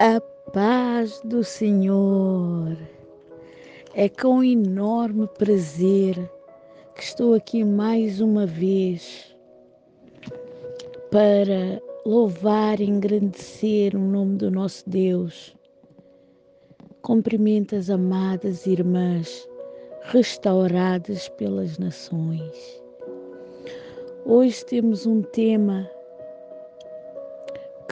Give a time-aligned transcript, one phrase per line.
[0.00, 0.20] A
[0.52, 2.76] paz do Senhor.
[3.94, 6.18] É com enorme prazer
[6.96, 9.36] que estou aqui mais uma vez
[11.12, 15.54] para louvar e engrandecer o nome do nosso Deus.
[17.00, 19.48] Cumprimento as amadas irmãs
[20.02, 22.82] restauradas pelas nações.
[24.24, 25.88] Hoje temos um tema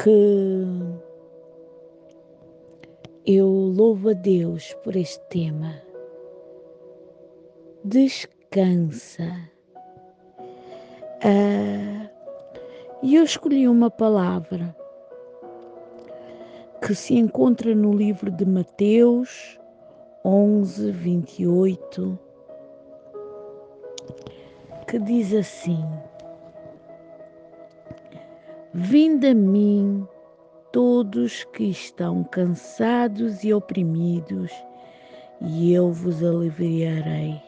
[0.03, 0.66] que
[3.27, 5.81] eu louvo a Deus por este tema.
[7.85, 9.51] Descansa.
[11.25, 12.11] Ah,
[13.03, 14.77] e eu escolhi uma palavra
[16.85, 19.59] que se encontra no livro de Mateus
[20.25, 22.19] 11, 28,
[24.89, 25.84] que diz assim:
[28.75, 30.09] Vinde a mim
[30.73, 34.51] todos que estão cansados e oprimidos,
[35.41, 37.41] e eu vos aliviarei.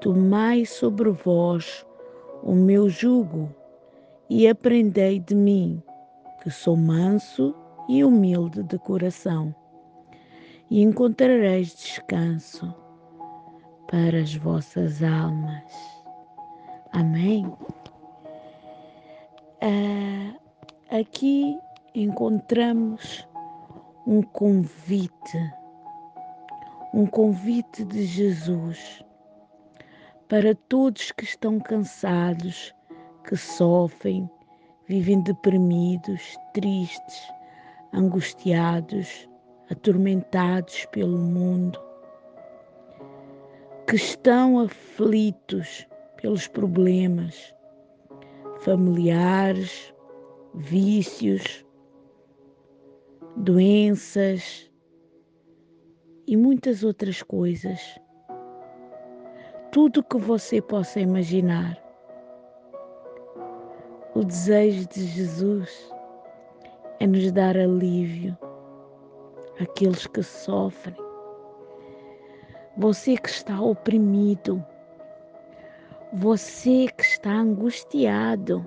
[0.00, 1.86] Tomai sobre vós
[2.42, 3.54] o meu jugo
[4.28, 5.82] e aprendei de mim,
[6.42, 7.54] que sou manso
[7.88, 9.54] e humilde de coração,
[10.70, 12.72] e encontrareis descanso
[13.88, 15.64] para as vossas almas.
[16.92, 17.46] Amém.
[19.62, 20.36] Uh,
[20.90, 21.58] aqui
[21.94, 23.28] encontramos
[24.06, 25.38] um convite,
[26.94, 29.04] um convite de Jesus
[30.28, 32.72] para todos que estão cansados,
[33.24, 34.30] que sofrem,
[34.86, 37.32] vivem deprimidos, tristes,
[37.92, 39.28] angustiados,
[39.68, 41.80] atormentados pelo mundo,
[43.88, 47.52] que estão aflitos pelos problemas
[48.60, 49.92] familiares,
[50.54, 51.64] vícios,
[53.36, 54.70] doenças
[56.26, 57.80] e muitas outras coisas.
[59.72, 61.78] Tudo que você possa imaginar.
[64.14, 65.94] O desejo de Jesus
[66.98, 68.36] é nos dar alívio
[69.60, 70.96] àqueles que sofrem.
[72.76, 74.64] Você que está oprimido,
[76.12, 78.66] você que está angustiado.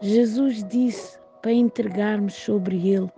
[0.00, 3.10] Jesus disse para entregarmos sobre Ele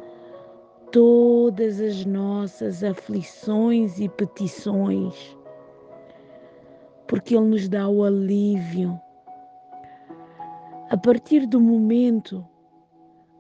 [0.93, 5.37] todas as nossas aflições e petições,
[7.09, 9.01] porque Ele nos dá o alívio.
[10.91, 12.47] A partir do momento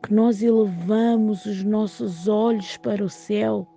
[0.03, 3.69] que nós elevamos os nossos olhos para o céu,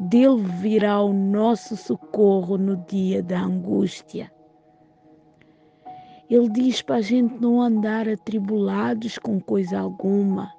[0.00, 4.30] dele virá o nosso socorro no dia da angústia.
[6.34, 10.52] Ele diz para a gente não andar atribulados com coisa alguma,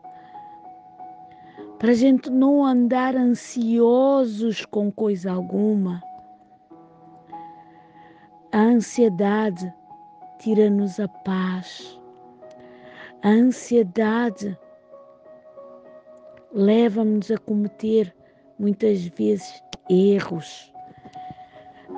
[1.78, 6.02] para a gente não andar ansiosos com coisa alguma.
[8.54, 9.70] A ansiedade
[10.40, 12.00] tira-nos a paz.
[13.22, 14.58] A ansiedade
[16.54, 18.16] leva-nos a cometer
[18.58, 20.74] muitas vezes erros.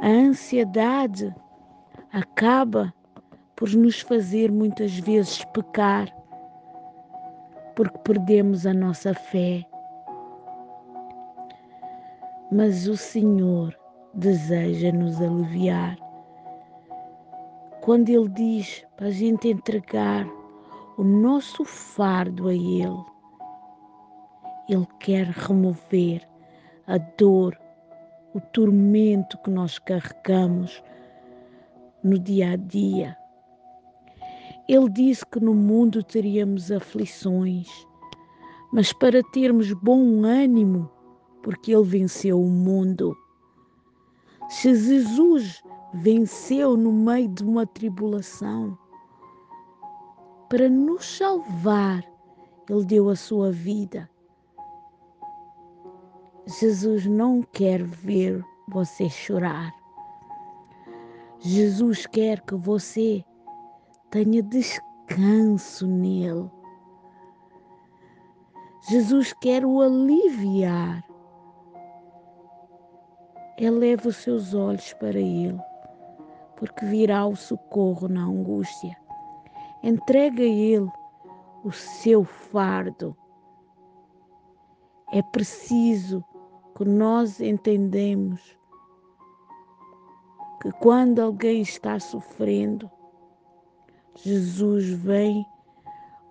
[0.02, 1.32] A ansiedade
[2.12, 2.92] acaba
[3.58, 6.16] por nos fazer muitas vezes pecar,
[7.76, 9.66] porque perdemos a nossa fé.
[12.52, 13.76] Mas o Senhor
[14.14, 15.98] deseja nos aliviar.
[17.82, 20.28] Quando Ele diz para a gente entregar
[20.96, 23.04] o nosso fardo a Ele,
[24.70, 26.22] Ele quer remover
[26.86, 27.60] a dor,
[28.36, 30.84] o tormento que nós carregamos
[32.04, 33.18] no dia a dia.
[34.68, 37.70] Ele disse que no mundo teríamos aflições,
[38.74, 40.92] mas para termos bom ânimo,
[41.42, 43.16] porque Ele venceu o mundo.
[44.50, 45.64] Se Jesus
[45.94, 48.78] venceu no meio de uma tribulação,
[50.50, 52.04] para nos salvar,
[52.70, 54.10] Ele deu a sua vida.
[56.60, 59.74] Jesus não quer ver você chorar.
[61.40, 63.24] Jesus quer que você
[64.10, 66.50] tenha descanso nele.
[68.90, 71.04] Jesus quer o aliviar.
[73.58, 75.60] Eleva os seus olhos para Ele,
[76.56, 78.96] porque virá o socorro na angústia.
[79.84, 80.90] Entrega a Ele
[81.64, 83.16] o seu fardo.
[85.12, 86.24] É preciso
[86.76, 88.58] que nós entendemos
[90.62, 92.90] que quando alguém está sofrendo,
[94.24, 95.46] Jesus vem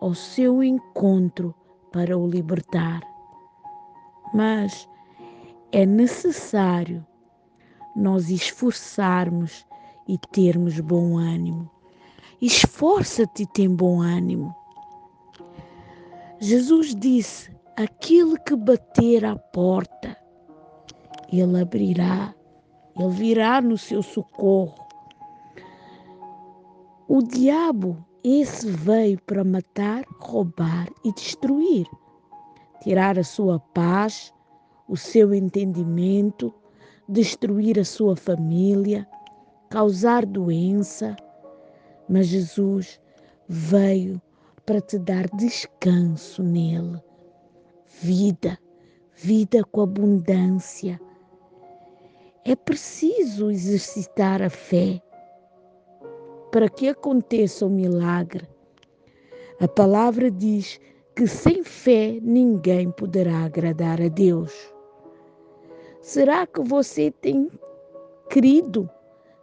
[0.00, 1.54] ao seu encontro
[1.92, 3.00] para o libertar.
[4.34, 4.88] Mas
[5.70, 7.06] é necessário
[7.94, 9.64] nós esforçarmos
[10.08, 11.70] e termos bom ânimo.
[12.40, 14.54] Esforça-te e tem bom ânimo.
[16.40, 20.16] Jesus disse: Aquele que bater à porta,
[21.32, 22.34] ele abrirá,
[22.98, 24.85] ele virá no seu socorro.
[27.08, 31.86] O diabo, esse veio para matar, roubar e destruir,
[32.82, 34.34] tirar a sua paz,
[34.88, 36.52] o seu entendimento,
[37.08, 39.06] destruir a sua família,
[39.70, 41.14] causar doença.
[42.08, 43.00] Mas Jesus
[43.48, 44.20] veio
[44.64, 47.00] para te dar descanso nele,
[48.00, 48.58] vida,
[49.14, 51.00] vida com abundância.
[52.44, 55.00] É preciso exercitar a fé
[56.56, 58.48] para que aconteça o milagre.
[59.60, 60.80] A palavra diz
[61.14, 64.54] que sem fé ninguém poderá agradar a Deus.
[66.00, 67.50] Será que você tem
[68.30, 68.88] crido?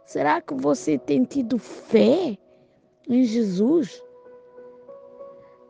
[0.04, 2.36] Será que você tem tido fé
[3.08, 4.02] em Jesus?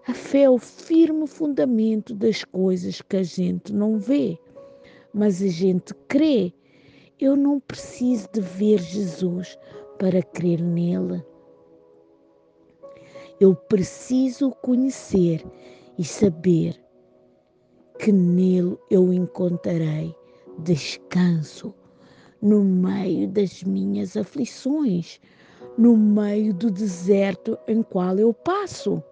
[0.08, 4.38] A fé é o firme fundamento das coisas que a gente não vê,
[5.12, 6.54] mas a gente crê.
[7.20, 9.58] Eu não preciso de ver Jesus
[9.98, 11.22] para crer nele.
[13.40, 15.44] Eu preciso conhecer
[15.98, 16.80] e saber
[17.98, 20.14] que nele eu encontrarei
[20.60, 21.74] descanso
[22.40, 25.20] no meio das minhas aflições,
[25.76, 29.02] no meio do deserto em qual eu passo.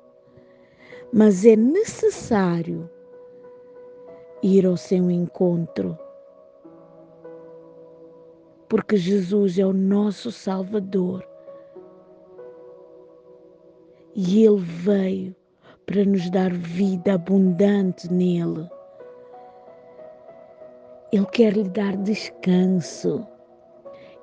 [1.13, 2.89] Mas é necessário
[4.43, 5.99] ir ao seu encontro,
[8.69, 11.32] porque Jesus é o nosso Salvador
[14.15, 15.37] e Ele veio
[15.87, 18.69] para nos dar vida abundante nele.
[21.13, 23.27] Ele quer lhe dar descanso.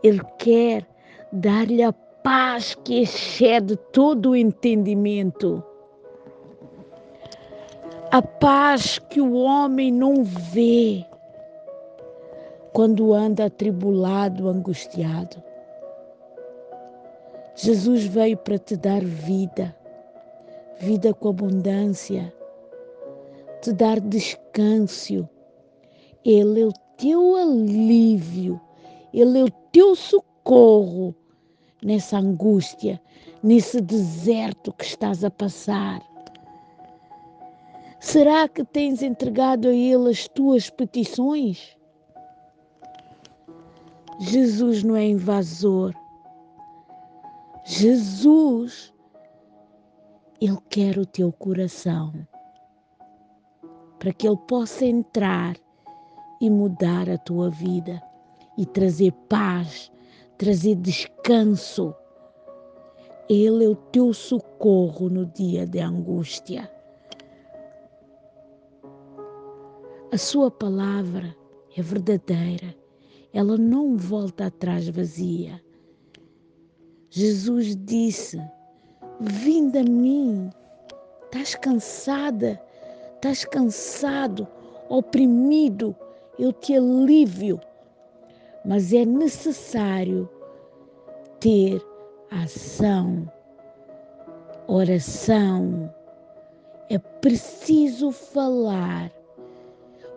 [0.04, 0.88] Ele quer
[1.32, 1.94] dar-lhe a
[2.24, 5.64] paz que excede todo o entendimento.
[8.12, 11.06] A paz que o homem não vê
[12.74, 15.44] quando anda atribulado, angustiado.
[17.56, 19.76] Jesus veio para te dar vida
[20.80, 22.34] vida com abundância,
[23.62, 25.28] te dar descanso.
[26.24, 28.60] Ele é o teu alívio,
[29.14, 31.14] Ele é o teu socorro
[31.84, 33.02] nessa angústia,
[33.44, 36.02] nesse deserto que estás a passar.
[38.00, 41.78] Será que tens entregado a Ele as tuas petições?
[44.20, 45.94] Jesus não é invasor.
[47.66, 48.94] Jesus
[50.42, 52.14] ele quer o teu coração
[54.00, 55.58] para que Ele possa entrar
[56.40, 58.02] e mudar a tua vida
[58.58, 59.92] e trazer paz,
[60.38, 61.94] trazer descanso.
[63.30, 66.72] Ele é o teu socorro no dia de angústia.
[70.12, 71.36] A Sua palavra
[71.76, 72.74] é verdadeira,
[73.34, 75.62] ela não volta atrás vazia.
[77.10, 78.40] Jesus disse
[79.20, 80.50] Vinde a mim.
[81.26, 82.60] Estás cansada,
[83.16, 84.48] estás cansado,
[84.88, 85.94] oprimido,
[86.40, 87.60] eu te alívio.
[88.64, 90.30] Mas é necessário
[91.42, 91.82] ter
[92.32, 93.30] ação,
[94.68, 95.94] oração.
[96.90, 99.12] É preciso falar,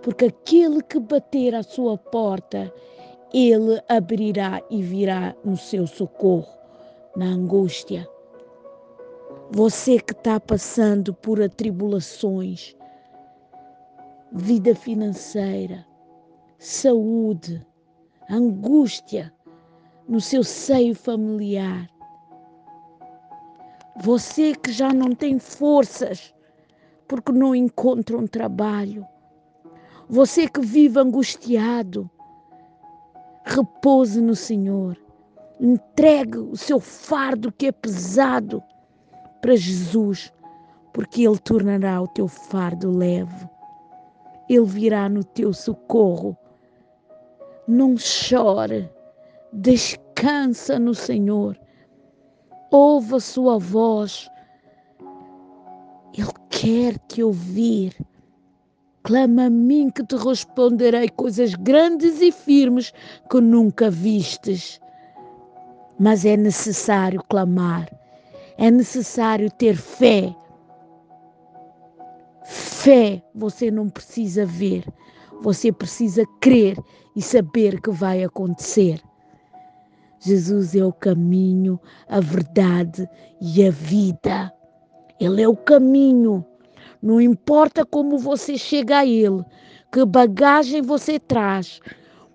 [0.00, 2.73] porque aquele que bater à sua porta,
[3.35, 6.56] ele abrirá e virá no seu socorro
[7.16, 8.09] na angústia.
[9.54, 12.75] Você que está passando por atribulações,
[14.32, 15.87] vida financeira,
[16.59, 17.61] saúde,
[18.30, 19.30] angústia
[20.09, 21.87] no seu seio familiar.
[24.02, 26.35] Você que já não tem forças
[27.06, 29.06] porque não encontra um trabalho.
[30.09, 32.11] Você que vive angustiado,
[33.44, 34.97] repouse no Senhor.
[35.61, 38.62] Entregue o seu fardo que é pesado
[39.42, 40.32] para Jesus,
[40.92, 43.50] porque Ele tornará o teu fardo leve.
[44.49, 46.37] Ele virá no teu socorro.
[47.66, 48.88] Não chore,
[49.52, 51.58] descansa no Senhor.
[52.70, 54.30] Ouve a sua voz.
[56.16, 57.94] Ele quer te ouvir.
[59.02, 62.92] Clama a mim que te responderei coisas grandes e firmes
[63.28, 64.80] que nunca vistes.
[65.99, 68.01] Mas é necessário clamar
[68.59, 70.35] é necessário ter fé.
[72.44, 74.85] Fé você não precisa ver,
[75.42, 76.76] você precisa crer
[77.14, 79.00] e saber que vai acontecer.
[80.21, 83.09] Jesus é o caminho, a verdade
[83.40, 84.52] e a vida.
[85.18, 86.44] Ele é o caminho.
[87.02, 89.44] Não importa como você chega a Ele,
[89.92, 91.80] que bagagem você traz,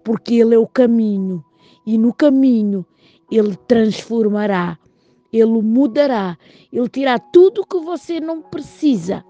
[0.03, 1.43] porque Ele é o caminho.
[1.86, 2.86] E no caminho
[3.31, 4.77] Ele transformará,
[5.38, 6.38] Ele mudará,
[6.72, 9.24] Ele tirará tudo que você não precisa.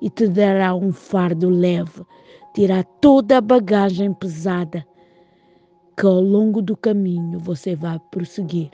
[0.00, 2.04] E te dará um fardo leve,
[2.54, 4.84] tirar toda a bagagem pesada
[5.96, 8.70] que ao longo do caminho você vai prosseguir.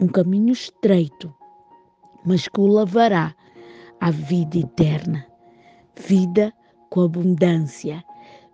[0.00, 1.32] Um caminho estreito,
[2.24, 3.34] mas que o levará
[4.00, 5.26] à vida eterna.
[6.06, 6.52] Vida
[6.90, 8.04] com abundância,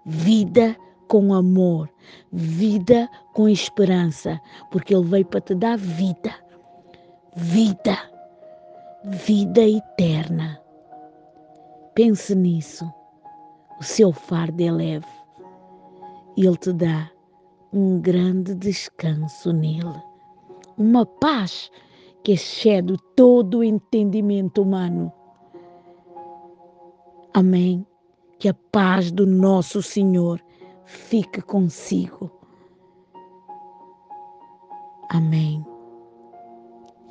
[0.05, 0.77] vida
[1.09, 1.89] com amor,
[2.33, 6.35] vida com esperança, porque Ele veio para te dar vida,
[7.37, 7.97] vida,
[9.05, 10.61] vida eterna.
[11.95, 12.91] Pense nisso.
[13.81, 15.07] O seu fardo é leve.
[16.37, 17.11] Ele te dá
[17.73, 20.03] um grande descanso nele.
[20.77, 21.71] Uma paz
[22.23, 25.13] que excede todo o entendimento humano.
[27.35, 27.87] Amém.
[28.39, 30.41] Que a paz do nosso Senhor
[30.85, 32.31] fique consigo.
[35.11, 35.65] Amém.